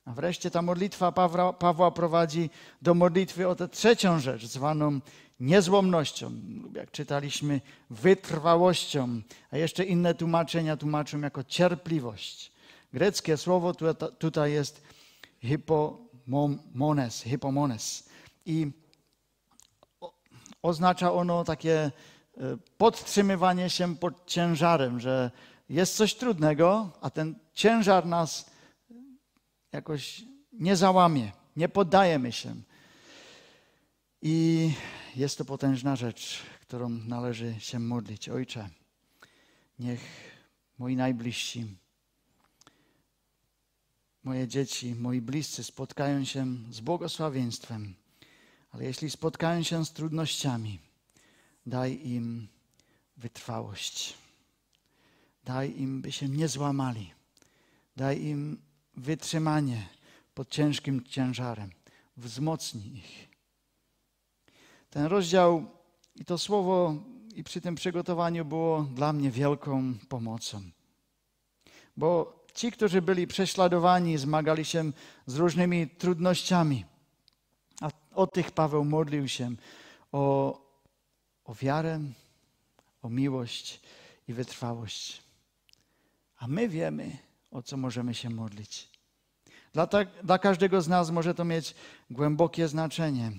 A 0.07 0.13
wreszcie 0.13 0.51
ta 0.51 0.61
modlitwa 0.61 1.11
Pawła, 1.11 1.53
Pawła 1.53 1.91
prowadzi 1.91 2.49
do 2.81 2.93
modlitwy 2.93 3.47
o 3.47 3.55
tę 3.55 3.67
trzecią 3.67 4.19
rzecz, 4.19 4.45
zwaną 4.45 4.99
niezłomnością, 5.39 6.31
jak 6.73 6.91
czytaliśmy, 6.91 7.61
wytrwałością, 7.89 9.21
a 9.51 9.57
jeszcze 9.57 9.83
inne 9.83 10.13
tłumaczenia 10.13 10.77
tłumaczą 10.77 11.21
jako 11.21 11.43
cierpliwość. 11.43 12.51
Greckie 12.93 13.37
słowo 13.37 13.73
tutaj 14.19 14.51
jest 14.51 14.81
hipomones, 15.41 17.23
hipomones. 17.23 18.09
I 18.45 18.71
oznacza 20.61 21.13
ono 21.13 21.43
takie 21.43 21.75
e, 21.81 21.91
podtrzymywanie 22.77 23.69
się 23.69 23.95
pod 23.95 24.25
ciężarem, 24.25 24.99
że 24.99 25.31
jest 25.69 25.95
coś 25.95 26.15
trudnego, 26.15 26.89
a 27.01 27.09
ten 27.09 27.35
ciężar 27.53 28.05
nas 28.05 28.56
jakoś 29.77 30.23
nie 30.53 30.75
załamie, 30.75 31.31
nie 31.55 31.69
poddajemy 31.69 32.31
się. 32.31 32.55
I 34.21 34.71
jest 35.15 35.37
to 35.37 35.45
potężna 35.45 35.95
rzecz, 35.95 36.43
którą 36.61 36.89
należy 36.89 37.55
się 37.59 37.79
modlić. 37.79 38.29
Ojcze, 38.29 38.69
niech 39.79 40.01
moi 40.77 40.95
najbliżsi, 40.95 41.77
moje 44.23 44.47
dzieci, 44.47 44.95
moi 44.95 45.21
bliscy 45.21 45.63
spotkają 45.63 46.25
się 46.25 46.45
z 46.71 46.79
błogosławieństwem, 46.79 47.95
ale 48.71 48.83
jeśli 48.83 49.09
spotkają 49.09 49.63
się 49.63 49.85
z 49.85 49.93
trudnościami, 49.93 50.79
daj 51.65 52.07
im 52.07 52.47
wytrwałość. 53.17 54.13
Daj 55.43 55.79
im, 55.79 56.01
by 56.01 56.11
się 56.11 56.29
nie 56.29 56.47
złamali. 56.47 57.13
Daj 57.95 58.21
im 58.21 58.66
wytrzymanie 58.97 59.87
pod 60.33 60.49
ciężkim 60.49 61.03
ciężarem. 61.03 61.69
Wzmocnij 62.17 62.97
ich. 62.97 63.27
Ten 64.89 65.05
rozdział 65.05 65.65
i 66.15 66.25
to 66.25 66.37
słowo 66.37 66.95
i 67.35 67.43
przy 67.43 67.61
tym 67.61 67.75
przygotowaniu 67.75 68.45
było 68.45 68.83
dla 68.83 69.13
mnie 69.13 69.31
wielką 69.31 69.93
pomocą. 70.09 70.61
Bo 71.97 72.37
ci, 72.53 72.71
którzy 72.71 73.01
byli 73.01 73.27
prześladowani, 73.27 74.17
zmagali 74.17 74.65
się 74.65 74.91
z 75.25 75.35
różnymi 75.35 75.87
trudnościami. 75.87 76.85
A 77.81 77.89
o 78.15 78.27
tych 78.27 78.51
Paweł 78.51 78.85
modlił 78.85 79.27
się 79.27 79.55
o, 80.11 80.53
o 81.45 81.55
wiarę, 81.55 81.99
o 83.01 83.09
miłość 83.09 83.81
i 84.27 84.33
wytrwałość. 84.33 85.23
A 86.37 86.47
my 86.47 86.69
wiemy, 86.69 87.17
o 87.51 87.61
co 87.61 87.77
możemy 87.77 88.13
się 88.13 88.29
modlić. 88.29 88.89
Dla, 89.73 89.87
tak, 89.87 90.07
dla 90.23 90.39
każdego 90.39 90.81
z 90.81 90.87
nas 90.87 91.09
może 91.09 91.33
to 91.33 91.45
mieć 91.45 91.75
głębokie 92.09 92.67
znaczenie. 92.67 93.31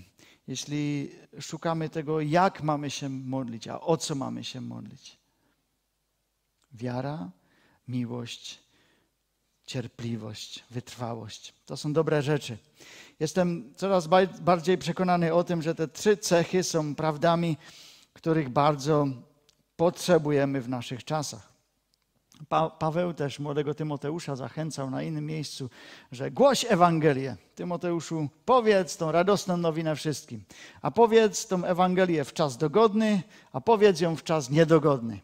Jeśli 0.47 1.11
szukamy 1.41 1.89
tego, 1.89 2.21
jak 2.21 2.63
mamy 2.63 2.91
się 2.91 3.09
modlić, 3.09 3.69
a 3.69 3.81
o 3.81 3.97
co 3.97 4.15
mamy 4.15 4.45
się 4.45 4.61
modlić. 4.61 5.19
Wiara, 6.73 7.31
miłość, 7.89 8.59
cierpliwość, 9.67 10.65
wytrwałość. 10.71 11.55
To 11.67 11.77
są 11.77 11.93
dobre 11.93 12.23
rzeczy. 12.23 12.59
Jestem 13.21 13.75
coraz 13.77 14.09
bardziej 14.41 14.79
przekonany 14.79 15.35
o 15.35 15.45
tym, 15.45 15.63
że 15.63 15.75
te 15.75 15.89
trzy 15.89 16.17
cechy 16.17 16.63
są 16.63 16.95
prawdami, 16.95 17.57
których 18.13 18.49
bardzo 18.49 19.07
potrzebujemy 19.77 20.61
w 20.61 20.69
naszych 20.69 21.05
czasach. 21.05 21.58
Pa 22.49 22.71
Paweł 22.71 23.15
też 23.15 23.39
młodego 23.39 23.75
Tymoteusza 23.75 24.37
zachęcał 24.37 24.91
na 24.91 25.03
innym 25.03 25.27
miejscu, 25.27 25.71
że 26.13 26.31
głoś 26.31 26.67
Ewangelię. 26.69 27.37
Tymoteuszu, 27.55 28.29
powiedz 28.45 28.97
tą 28.97 29.13
radosną 29.13 29.57
nowinę 29.57 29.97
wszystkim. 29.97 30.45
A 30.83 30.91
powiedz 30.91 31.47
tą 31.47 31.65
Ewangelię 31.65 32.25
w 32.25 32.33
czas 32.33 32.57
dogodny, 32.57 33.23
a 33.53 33.61
powiedz 33.61 34.01
ją 34.01 34.17
w 34.17 34.23
czas 34.23 34.51
niedogodny. 34.51 35.21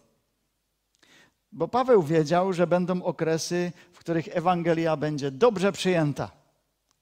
Bo 1.52 1.68
Paweł 1.68 2.02
wiedział, 2.02 2.52
że 2.52 2.66
będą 2.66 3.02
okresy, 3.02 3.72
w 3.92 3.98
których 3.98 4.36
Ewangelia 4.36 4.96
będzie 4.96 5.30
dobrze 5.30 5.72
przyjęta. 5.72 6.30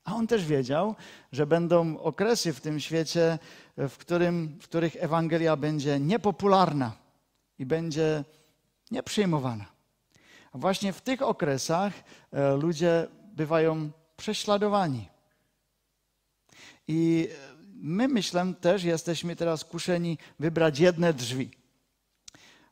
A 0.05 0.15
on 0.15 0.27
też 0.27 0.47
wiedział, 0.47 0.95
że 1.33 1.47
będą 1.47 1.99
okresy 1.99 2.53
w 2.53 2.61
tym 2.61 2.81
świecie, 2.81 3.39
w, 3.77 3.97
którym, 3.99 4.59
w 4.61 4.65
których 4.65 4.97
Ewangelia 5.01 5.57
będzie 5.57 6.01
niepopularna 6.01 6.93
i 7.59 7.67
będzie 7.67 8.25
nieprzyjmowana. 8.91 9.65
Właśnie 10.55 10.93
w 10.93 11.01
tych 11.01 11.23
okresach 11.23 11.93
e, 12.33 12.57
ludzie 12.57 13.09
bywają 13.37 13.91
prześladowani. 14.17 15.09
I 16.89 17.29
my, 17.75 18.09
myślę, 18.09 18.55
też 18.61 18.85
jesteśmy 18.85 19.37
teraz 19.37 19.65
kuszeni 19.65 20.19
wybrać 20.39 20.79
jedne 20.79 21.15
drzwi. 21.15 21.51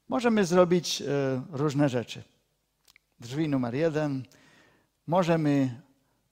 Możemy 0.09 0.45
zrobić 0.45 1.03
e, 1.03 1.07
różne 1.51 1.89
rzeczy. 1.89 2.23
Drzwi 3.21 3.49
numer 3.49 3.75
jeden. 3.75 4.25
Możemy 5.07 5.81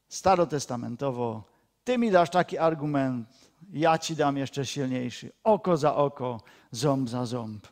starotestamentowo, 0.08 1.44
ty 1.84 1.98
mi 1.98 2.10
dasz 2.10 2.30
taki 2.30 2.58
argument, 2.58 3.28
ja 3.72 3.98
ci 3.98 4.16
dam 4.16 4.36
jeszcze 4.36 4.66
silniejszy. 4.66 5.32
Oko 5.44 5.76
za 5.76 5.94
oko, 5.96 6.40
ząb 6.70 7.08
za 7.08 7.26
ząb. 7.26 7.66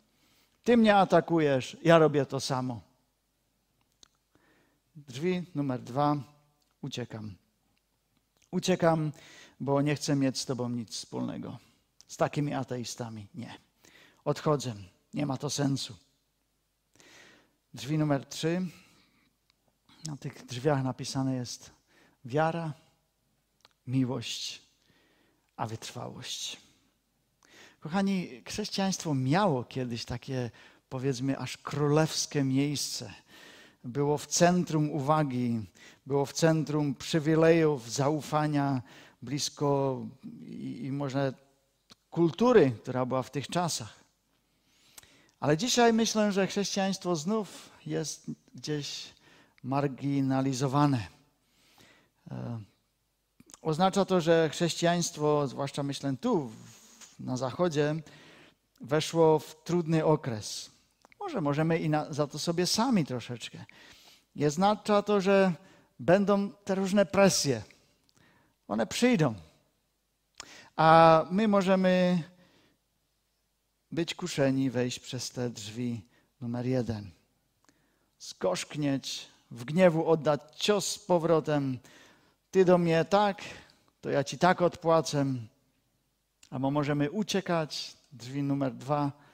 Ty 0.65 0.77
mnie 0.77 0.97
atakujesz, 0.97 1.77
ja 1.83 1.99
robię 1.99 2.27
to 2.27 2.41
samo. 2.41 2.81
Drzwi 4.97 5.43
numer 5.55 5.83
dwa, 5.83 6.17
uciekam. 6.83 7.35
Uciekam, 8.51 9.13
bo 9.61 9.83
nie 9.83 9.95
chcę 9.95 10.17
mieć 10.17 10.39
z 10.39 10.47
Tobą 10.47 10.69
nic 10.69 10.91
wspólnego. 10.91 11.59
Z 12.09 12.17
takimi 12.17 12.55
ateistami 12.55 13.27
nie. 13.35 13.55
Odchodzę, 14.25 14.75
nie 15.15 15.27
ma 15.27 15.37
to 15.37 15.51
sensu. 15.51 15.97
Drzwi 17.75 17.99
numer 17.99 18.27
trzy. 18.27 18.67
Na 20.07 20.17
tych 20.17 20.47
drzwiach 20.47 20.85
napisane 20.85 21.35
jest 21.35 21.71
wiara, 22.25 22.73
miłość, 23.87 24.63
a 25.57 25.67
wytrwałość. 25.67 26.61
Kochani, 27.81 28.43
chrześcijaństwo 28.47 29.15
miało 29.15 29.65
kiedyś 29.65 30.05
takie, 30.05 30.51
powiedzmy, 30.89 31.39
aż 31.39 31.57
królewskie 31.57 32.45
miejsce. 32.45 33.15
Było 33.87 34.19
w 34.19 34.27
centrum 34.27 34.91
uwagi, 34.91 35.61
było 36.07 36.27
w 36.27 36.33
centrum 36.33 36.95
przywilejów, 36.95 37.93
zaufania, 37.93 38.83
blisko 39.23 40.01
i, 40.47 40.85
i 40.85 40.93
może 40.93 41.35
kultury, 42.11 42.71
która 42.83 43.07
była 43.07 43.23
w 43.23 43.31
tych 43.31 43.49
czasach. 43.49 44.05
Ale 45.41 45.57
dzisiaj 45.57 45.93
myślę, 45.93 46.33
że 46.33 46.47
chrześcijaństwo 46.47 47.17
znów 47.17 47.71
jest 47.87 48.31
gdzieś 48.55 49.15
marginalizowane. 49.63 51.07
E, 52.31 52.61
oznacza 53.63 54.05
to, 54.05 54.21
że 54.21 54.49
chrześcijaństwo, 54.53 55.49
zwłaszcza 55.49 55.83
myślę 55.83 56.17
tu, 56.21 56.51
na 57.21 57.37
Zachodzie, 57.37 57.95
weszło 58.81 59.39
w 59.39 59.65
trudny 59.65 60.05
okres. 60.05 60.76
Może 61.27 61.41
możemy 61.41 61.79
i 61.79 61.89
na, 61.89 62.13
za 62.13 62.27
to 62.27 62.39
sobie 62.39 62.67
sami 62.67 63.05
troszeczkę. 63.05 63.65
I 64.37 64.47
oznacza 64.47 65.03
to, 65.03 65.21
że 65.21 65.53
będą 65.99 66.51
te 66.51 66.75
różne 66.75 67.07
presje. 67.07 67.63
One 68.69 68.87
przyjdą. 68.87 69.35
A 70.77 71.25
my 71.31 71.49
możemy 71.49 72.23
być 73.93 74.15
kuszeni 74.15 74.71
wejść 74.71 75.01
przez 75.01 75.31
te 75.31 75.51
drzwi 75.51 76.03
numer 76.41 76.67
jeden. 76.67 77.11
Skoszknieć, 78.19 79.29
w 79.51 79.65
gniewu 79.65 80.09
oddać 80.09 80.41
cios 80.57 80.89
z 80.89 80.99
powrotem. 80.99 81.79
Ty 82.51 82.65
do 82.65 82.79
mnie 82.79 83.05
tak, 83.05 83.43
to 84.01 84.11
ja 84.11 84.25
ci 84.25 84.39
tak 84.39 84.63
odpłacę. 84.63 85.27
Albo 86.51 86.71
możemy 86.71 87.11
uciekać, 87.11 87.97
drzwi 88.13 88.43
numer 88.43 88.75
dwa. 88.75 89.26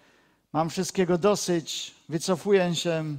Mam 0.53 0.71
wszystkiego 0.71 1.19
dosyć, 1.19 1.95
wycofuję 2.09 2.75
się, 2.75 3.19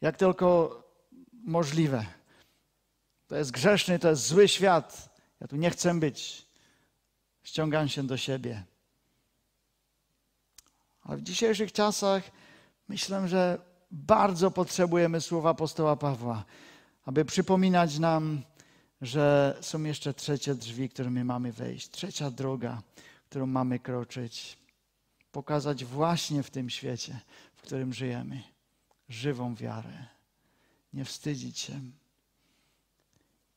jak 0.00 0.16
tylko 0.16 0.82
możliwe. 1.32 2.06
To 3.26 3.36
jest 3.36 3.50
grzeszny, 3.50 3.98
to 3.98 4.10
jest 4.10 4.26
zły 4.26 4.48
świat. 4.48 5.18
Ja 5.40 5.48
tu 5.48 5.56
nie 5.56 5.70
chcę 5.70 5.94
być. 5.94 6.46
Ściągam 7.42 7.88
się 7.88 8.02
do 8.06 8.16
siebie. 8.16 8.64
Ale 11.02 11.16
w 11.16 11.22
dzisiejszych 11.22 11.72
czasach 11.72 12.22
myślę, 12.88 13.28
że 13.28 13.58
bardzo 13.90 14.50
potrzebujemy 14.50 15.20
słowa 15.20 15.50
apostoła 15.50 15.96
Pawła, 15.96 16.44
aby 17.04 17.24
przypominać 17.24 17.98
nam, 17.98 18.42
że 19.00 19.56
są 19.60 19.82
jeszcze 19.82 20.14
trzecie 20.14 20.54
drzwi, 20.54 20.88
którymi 20.88 21.24
mamy 21.24 21.52
wejść, 21.52 21.90
trzecia 21.90 22.30
droga, 22.30 22.82
którą 23.28 23.46
mamy 23.46 23.78
kroczyć. 23.78 24.63
Pokazać 25.34 25.84
właśnie 25.84 26.42
w 26.42 26.50
tym 26.50 26.70
świecie, 26.70 27.20
w 27.54 27.62
którym 27.62 27.94
żyjemy, 27.94 28.42
żywą 29.08 29.54
wiarę. 29.54 30.06
Nie 30.92 31.04
wstydzić 31.04 31.58
się. 31.58 31.80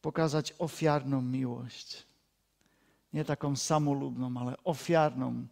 Pokazać 0.02 0.54
ofiarną 0.60 1.22
miłość. 1.22 2.04
Nie 3.14 3.26
taką 3.26 3.56
samolubną, 3.56 4.42
ale 4.42 4.64
ofiarną. 4.64 5.48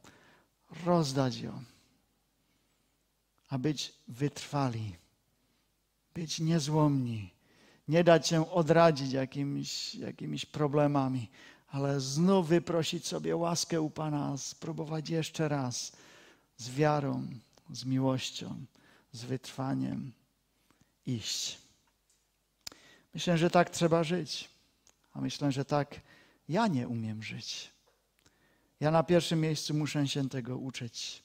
Rozdać 0.85 1.37
ją. 1.37 1.63
A 3.49 3.57
być 3.57 3.93
wytrwali. 4.07 4.95
Być 6.13 6.39
niezłomni 6.39 7.31
nie 7.87 8.03
dać 8.03 8.27
się 8.27 8.51
odradzić 8.51 9.11
jakimiś, 9.11 9.95
jakimiś 9.95 10.45
problemami, 10.45 11.29
ale 11.67 11.99
znów 11.99 12.47
wyprosić 12.47 13.07
sobie 13.07 13.35
łaskę 13.35 13.81
u 13.81 13.89
Pana, 13.89 14.37
spróbować 14.37 15.09
jeszcze 15.09 15.47
raz 15.47 15.91
z 16.57 16.69
wiarą, 16.69 17.27
z 17.71 17.85
miłością, 17.85 18.65
z 19.11 19.23
wytrwaniem 19.23 20.11
iść. 21.05 21.57
Myślę, 23.13 23.37
że 23.37 23.49
tak 23.49 23.69
trzeba 23.69 24.03
żyć, 24.03 24.49
a 25.13 25.21
myślę, 25.21 25.51
że 25.51 25.65
tak 25.65 26.01
ja 26.49 26.67
nie 26.67 26.87
umiem 26.87 27.23
żyć. 27.23 27.71
Ja 28.79 28.91
na 28.91 29.03
pierwszym 29.03 29.41
miejscu 29.41 29.73
muszę 29.73 30.07
się 30.07 30.29
tego 30.29 30.57
uczyć. 30.57 31.23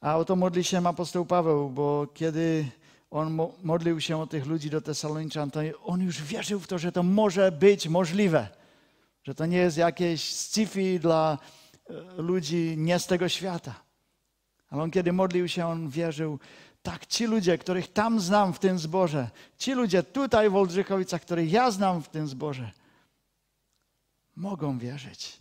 A 0.00 0.16
o 0.16 0.24
to 0.24 0.36
modli 0.36 0.64
się 0.64 0.88
apostoł 0.88 1.26
Paweł, 1.26 1.70
bo 1.70 2.06
kiedy 2.14 2.70
on 3.10 3.38
modlił 3.62 4.00
się 4.00 4.20
o 4.20 4.26
tych 4.26 4.46
ludzi 4.46 4.70
do 4.70 4.80
Tesaloniczan, 4.80 5.50
to 5.50 5.60
on 5.84 6.00
już 6.00 6.22
wierzył 6.22 6.60
w 6.60 6.66
to, 6.66 6.78
że 6.78 6.92
to 6.92 7.02
może 7.02 7.52
być 7.52 7.88
możliwe. 7.88 8.48
Że 9.24 9.34
to 9.34 9.46
nie 9.46 9.56
jest 9.56 9.76
jakieś 9.76 10.32
sci-fi 10.32 10.98
dla 11.00 11.38
e, 11.90 12.22
ludzi 12.22 12.74
nie 12.78 12.98
z 12.98 13.06
tego 13.06 13.28
świata. 13.28 13.83
Ale 14.70 14.82
on 14.82 14.90
kiedy 14.90 15.12
modlił 15.12 15.48
się, 15.48 15.66
on 15.66 15.88
wierzył, 15.88 16.38
tak, 16.82 17.06
ci 17.06 17.26
ludzie, 17.26 17.58
których 17.58 17.92
tam 17.92 18.20
znam 18.20 18.52
w 18.52 18.58
tym 18.58 18.78
zborze, 18.78 19.30
ci 19.58 19.72
ludzie 19.72 20.02
tutaj 20.02 20.50
w 20.50 20.56
Oldrzychowicach, 20.56 21.22
których 21.22 21.52
ja 21.52 21.70
znam 21.70 22.02
w 22.02 22.08
tym 22.08 22.28
zborze, 22.28 22.72
mogą 24.36 24.78
wierzyć, 24.78 25.38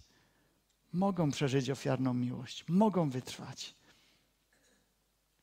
mogą 0.94 1.32
przeżyć 1.32 1.70
ofiarną 1.70 2.14
miłość, 2.14 2.66
mogą 2.68 3.10
wytrwać. 3.10 3.76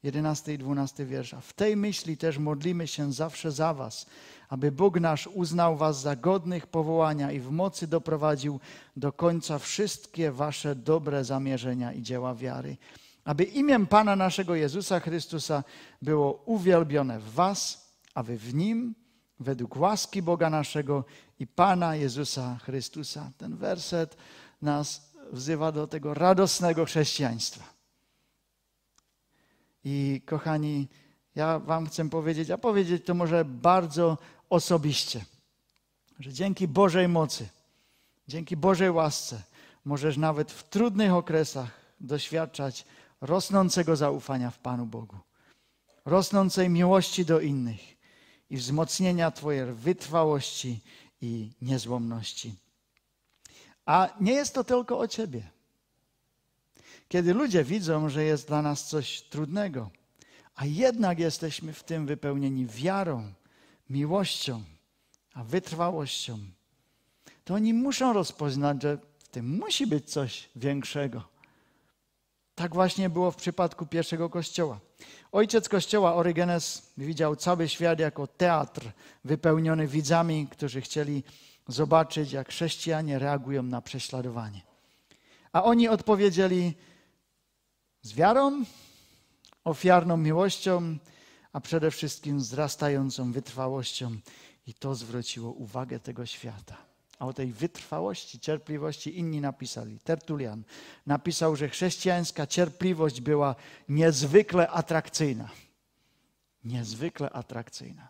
11 0.03 0.55
i 0.55 0.59
12 0.59 1.07
wiersza. 1.07 1.41
W 1.41 1.53
tej 1.53 1.77
myśli 1.77 2.17
też 2.17 2.39
modlimy 2.39 2.87
się 2.87 3.13
zawsze 3.13 3.53
za 3.53 3.75
Was, 3.75 4.07
aby 4.49 4.73
Bóg 4.73 5.01
nasz 5.01 5.27
uznał 5.27 5.77
Was 5.77 6.01
za 6.01 6.17
godnych 6.17 6.67
powołania 6.67 7.33
i 7.33 7.41
w 7.41 7.51
mocy 7.51 7.87
doprowadził 7.87 8.61
do 8.97 9.13
końca 9.13 9.59
wszystkie 9.59 10.33
Wasze 10.33 10.75
dobre 10.75 11.25
zamierzenia 11.25 11.93
i 11.93 12.03
dzieła 12.03 12.35
wiary. 12.35 12.77
Aby 13.31 13.45
imię 13.45 13.87
Pana 13.87 14.17
naszego 14.17 14.55
Jezusa 14.55 15.01
Chrystusa 15.01 15.65
było 16.03 16.33
uwielbione 16.33 17.19
w 17.19 17.33
Was, 17.33 17.91
a 18.15 18.23
Wy 18.23 18.37
w 18.37 18.55
Nim, 18.55 18.95
według 19.41 19.77
łaski 19.77 20.23
Boga 20.23 20.51
naszego 20.51 21.05
i 21.39 21.47
Pana 21.47 21.97
Jezusa 21.97 22.59
Chrystusa. 22.63 23.31
Ten 23.39 23.57
werset 23.57 24.17
nas 24.63 25.13
wzywa 25.33 25.73
do 25.73 25.87
tego 25.87 26.15
radosnego 26.15 26.85
chrześcijaństwa 26.85 27.65
i 29.85 30.23
kochani, 30.27 30.89
ja 31.35 31.59
Wam 31.59 31.87
chcę 31.87 32.11
powiedzieć, 32.11 32.51
a 32.51 32.59
powiedzieć 32.59 33.07
to 33.07 33.15
może 33.15 33.45
bardzo 33.45 34.19
osobiście, 34.49 35.25
że 36.19 36.33
dzięki 36.33 36.69
Bożej 36.69 37.09
mocy, 37.09 37.49
dzięki 38.29 38.57
Bożej 38.57 38.91
łasce, 38.91 39.43
możesz 39.85 40.17
nawet 40.17 40.53
w 40.53 40.69
trudnych 40.69 41.13
okresach 41.13 41.71
doświadczać 42.01 42.85
rosnącego 43.21 43.97
zaufania 43.97 44.51
w 44.51 44.59
Panu 44.59 44.87
Bogu. 44.87 45.19
rosnącej 46.05 46.71
miłości 46.71 47.25
do 47.25 47.41
innych 47.41 47.81
i 48.51 48.57
wzmocnienia 48.57 49.31
Twojej 49.31 49.73
wytrwałości 49.73 50.81
i 51.21 51.51
niezłomności. 51.63 52.55
A 53.87 54.09
nie 54.21 54.33
jest 54.33 54.55
to 54.55 54.65
tylko 54.65 54.99
o 54.99 55.09
Ciebie. 55.09 55.43
Kiedy 57.09 57.35
ludzie 57.35 57.65
widzą, 57.65 58.09
że 58.09 58.25
jest 58.25 58.49
dla 58.49 58.63
nas 58.63 58.89
coś 58.89 59.23
trudnego, 59.23 59.91
a 60.55 60.67
jednak 60.67 61.19
jesteśmy 61.19 61.73
w 61.73 61.85
tym 61.85 62.07
wypełnieni 62.07 62.67
wiarą, 62.67 63.33
miłością, 63.91 64.63
a 65.35 65.45
wytrwałością, 65.45 66.39
to 67.45 67.55
oni 67.55 67.75
muszą 67.75 68.13
rozpoznać, 68.13 68.83
że 68.83 68.99
w 69.19 69.29
tym 69.29 69.59
musi 69.59 69.87
być 69.87 70.11
coś 70.11 70.51
większego. 70.57 71.29
Tak 72.55 72.75
właśnie 72.75 73.11
było 73.11 73.31
w 73.31 73.37
przypadku 73.37 73.87
pierwszego 73.87 74.31
kościoła. 74.31 74.81
Ojciec 75.33 75.69
kościoła 75.69 76.15
Orygenes 76.15 76.93
widział 76.99 77.37
cały 77.37 77.69
świat 77.69 77.99
jako 77.99 78.27
teatr 78.27 78.91
wypełniony 79.25 79.87
widzami, 79.87 80.49
którzy 80.51 80.81
chcieli 80.81 81.25
zobaczyć, 81.69 82.33
jak 82.33 82.49
chrześcijanie 82.49 83.19
reagują 83.19 83.63
na 83.63 83.83
prześladowanie. 83.83 84.63
A 85.53 85.65
oni 85.65 85.89
odpowiedzieli 85.89 86.75
z 88.03 88.13
wiarą, 88.13 88.65
ofiarną 89.65 90.17
miłością, 90.17 90.99
a 91.53 91.61
przede 91.61 91.91
wszystkim 91.91 92.39
wzrastającą 92.39 93.33
wytrwałością. 93.33 94.17
I 94.67 94.75
to 94.75 94.95
zwróciło 94.95 95.53
uwagę 95.53 96.01
tego 96.01 96.27
świata. 96.27 96.90
A 97.21 97.27
o 97.27 97.33
tej 97.33 97.53
wytrwałości, 97.53 98.41
cierpliwości 98.41 99.19
inni 99.19 99.41
napisali. 99.41 99.99
Tertulian 99.99 100.63
napisał, 101.07 101.57
że 101.57 101.69
chrześcijańska 101.69 102.47
cierpliwość 102.47 103.21
była 103.21 103.55
niezwykle 103.89 104.69
atrakcyjna. 104.69 105.51
Niezwykle 106.65 107.31
atrakcyjna. 107.31 108.09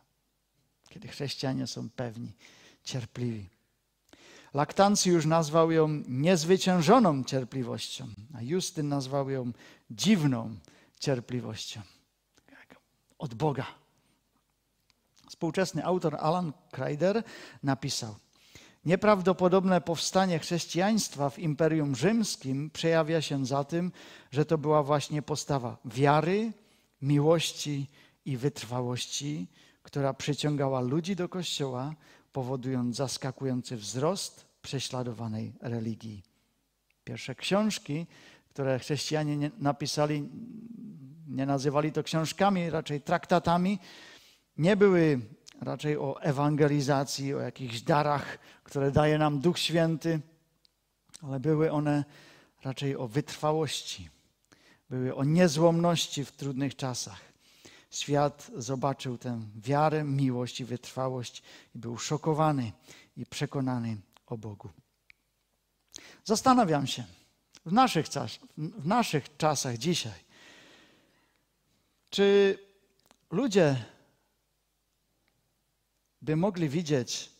Kiedy 0.89 1.09
chrześcijanie 1.09 1.67
są 1.67 1.91
pewni, 1.91 2.33
cierpliwi. 2.85 3.49
Laktancjusz 4.55 5.27
nazwał 5.27 5.71
ją 5.71 5.89
niezwyciężoną 6.09 7.25
cierpliwością, 7.25 8.07
a 8.35 8.43
Justyn 8.43 8.89
nazwał 8.89 9.31
ją 9.31 9.53
dziwną 9.91 10.57
cierpliwością. 11.01 11.81
Od 13.19 13.35
Boga. 13.35 13.67
Współczesny 15.29 15.85
autor 15.85 16.17
Alan 16.21 16.53
Kreider 16.71 17.23
napisał: 17.63 18.15
Nieprawdopodobne 18.85 19.81
powstanie 19.81 20.39
chrześcijaństwa 20.39 21.31
w 21.31 21.39
Imperium 21.39 21.97
Rzymskim 21.97 22.71
przejawia 22.71 23.23
się 23.23 23.47
za 23.47 23.65
tym, 23.65 23.93
że 24.31 24.45
to 24.45 24.59
była 24.59 24.83
właśnie 24.83 25.23
postawa 25.23 25.77
wiary, 25.85 26.53
miłości 27.03 27.87
i 28.25 28.37
wytrwałości, 28.37 29.47
która 29.83 30.15
przyciągała 30.15 30.81
ludzi 30.81 31.17
do 31.17 31.29
kościoła, 31.29 31.95
powodując 32.33 32.97
zaskakujący 32.97 33.77
wzrost 33.77 34.47
prześladowanej 34.63 35.53
religii. 35.61 36.23
Pierwsze 37.05 37.35
książki, 37.35 38.07
które 38.49 38.79
chrześcijanie 38.79 39.51
napisali, 39.59 40.29
nie 41.29 41.47
nazywali 41.47 41.93
to 41.93 42.03
książkami, 42.03 42.71
raczej 42.71 43.01
traktatami, 43.01 43.79
nie 44.57 44.77
były 44.77 45.21
raczej 45.61 45.97
o 45.97 46.23
ewangelizacji, 46.23 47.35
o 47.35 47.41
jakichś 47.41 47.81
darach, 47.81 48.39
które 48.71 48.91
daje 48.91 49.19
nam 49.19 49.41
Duch 49.41 49.59
Święty, 49.59 50.21
ale 51.23 51.41
były 51.41 51.73
one 51.73 52.05
raczej 52.65 52.97
o 52.97 53.09
wytrwałości, 53.09 54.09
były 54.91 55.15
o 55.15 55.25
niezłomności 55.25 56.25
w 56.25 56.33
trudnych 56.33 56.77
czasach. 56.77 57.21
Świat 57.91 58.51
zobaczył 58.57 59.19
tę 59.19 59.41
wiarę, 59.57 60.05
miłość 60.05 60.61
i 60.61 60.65
wytrwałość 60.65 61.43
i 61.75 61.79
był 61.79 61.99
szokowany 61.99 62.73
i 63.17 63.27
przekonany 63.27 63.97
o 64.27 64.39
Bogu. 64.39 64.69
Zastanawiam 66.25 66.87
się 66.87 67.05
w 67.67 67.73
naszych, 67.73 68.07
w 68.57 68.87
naszych 68.87 69.37
czasach 69.37 69.79
dzisiaj, 69.79 70.21
czy 72.11 72.59
ludzie 73.31 73.85
by 76.23 76.37
mogli 76.37 76.69
widzieć 76.69 77.40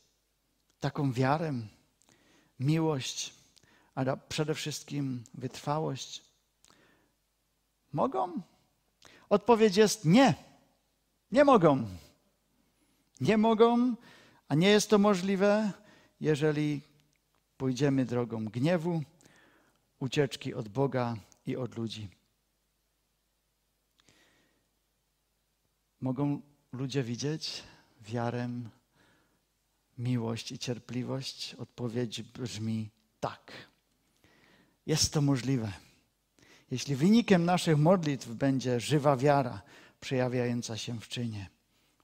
taką 0.81 1.13
wiarę, 1.13 1.53
miłość, 2.61 3.35
ale 3.95 4.17
przede 4.29 4.55
wszystkim 4.55 5.25
wytrwałość? 5.35 6.23
Mogą? 7.93 8.43
Odpowiedź 9.29 9.77
jest 9.77 10.05
nie. 10.05 10.35
Nie 11.33 11.45
mogą. 11.45 11.87
Nie 13.21 13.39
mogą, 13.39 13.95
a 14.49 14.55
nie 14.55 14.69
jest 14.69 14.91
to 14.91 14.99
możliwe, 14.99 15.73
jeżeli 16.21 16.81
pójdziemy 17.57 18.05
drogą 18.05 18.45
gniewu, 18.45 19.03
ucieczki 19.99 20.55
od 20.55 20.69
Boga 20.69 21.17
i 21.47 21.57
od 21.57 21.77
ludzi. 21.77 22.09
Mogą 26.01 26.41
ludzie 26.73 27.03
widzieć 27.03 27.63
wiarę, 28.01 28.49
miłość 30.01 30.53
i 30.53 30.59
cierpliwość? 30.59 31.55
Odpowiedź 31.55 32.23
brzmi 32.23 32.91
tak. 33.21 33.53
Jest 34.87 35.13
to 35.13 35.21
możliwe. 35.21 35.73
Jeśli 36.71 36.97
wynikiem 36.97 37.45
naszych 37.45 37.79
modlitw 37.79 38.29
będzie 38.29 38.81
żywa 38.81 39.17
wiara 39.17 39.63
przejawiająca 40.01 40.77
się 40.77 41.01
w 41.01 41.09
czynie, 41.09 41.49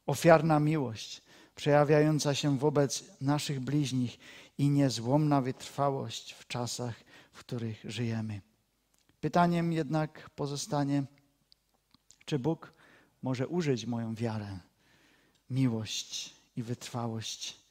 ofiarna 0.07 0.61
miłość 0.61 1.23
przejawiająca 1.57 2.35
się 2.35 2.59
wobec 2.59 3.05
naszych 3.21 3.61
bliźnich 3.61 4.19
i 4.59 4.69
niezłomna 4.69 5.41
wytrwałość 5.41 6.33
w 6.33 6.47
czasach, 6.47 6.95
w 7.33 7.39
których 7.39 7.85
żyjemy. 7.85 8.41
Pytaniem 9.21 9.73
jednak 9.73 10.31
pozostanie, 10.31 11.05
czy 12.25 12.39
Bóg 12.39 12.73
może 13.23 13.49
użyć 13.49 13.87
moją 13.87 14.15
wiarę, 14.15 14.59
miłość 15.51 16.35
i 16.57 16.63
wytrwałość, 16.63 17.66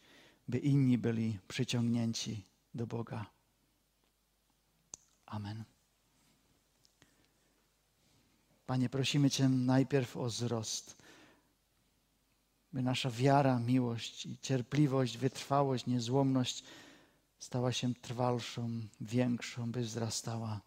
by 0.48 0.58
inni 0.58 0.98
byli 0.98 1.40
przyciągnięci 1.48 2.46
do 2.74 2.88
Boga. 2.88 3.26
Amen. 5.26 5.64
Panie, 8.66 8.90
prosimy 8.90 9.30
Cię 9.30 9.50
najpierw 9.50 10.18
o 10.18 10.26
wzrost, 10.26 10.98
by 12.74 12.82
nasza 12.82 13.12
wiara, 13.12 13.60
miłość 13.60 14.26
i 14.26 14.38
cierpliwość, 14.38 15.18
wytrwałość, 15.18 15.86
niezłomność 15.86 16.64
stała 17.40 17.72
się 17.72 17.94
trwalszą, 17.94 18.70
większą, 19.02 19.72
by 19.72 19.82
wzrastała. 19.82 20.62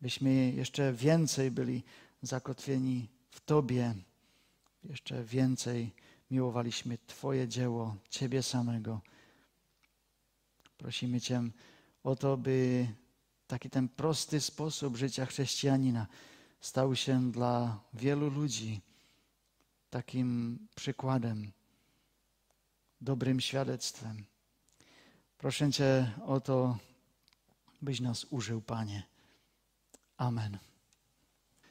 Byśmy 0.00 0.52
jeszcze 0.52 0.92
więcej 0.92 1.50
byli 1.50 1.82
zakotwieni 2.22 3.08
w 3.30 3.40
Tobie, 3.40 3.94
jeszcze 4.84 5.24
więcej 5.24 5.94
miłowaliśmy 6.30 6.98
Twoje 7.06 7.48
dzieło, 7.48 7.96
Ciebie 8.10 8.42
samego. 8.42 9.00
Prosimy 10.78 11.20
Cię 11.20 11.42
o 12.04 12.16
to, 12.16 12.36
by 12.36 12.88
taki 13.46 13.70
ten 13.70 13.88
prosty 13.88 14.40
sposób 14.40 14.96
życia 14.96 15.26
chrześcijanina 15.26 16.06
stał 16.60 16.96
się 16.96 17.32
dla 17.32 17.80
wielu 17.94 18.30
ludzi 18.30 18.80
takim 19.90 20.58
przykładem, 20.74 21.52
dobrym 23.00 23.40
świadectwem. 23.40 24.24
Proszę 25.38 25.72
Cię 25.72 26.12
o 26.26 26.40
to, 26.40 26.78
byś 27.82 28.00
nas 28.00 28.26
użył, 28.30 28.60
Panie. 28.60 29.02
Amen. 30.16 30.58